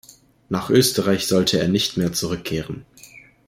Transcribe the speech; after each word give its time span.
Nach 0.49 0.71
Österreich 0.71 1.27
sollte 1.27 1.59
er 1.59 1.67
nicht 1.67 1.95
mehr 1.95 2.11
zurückkehren. 2.11 2.87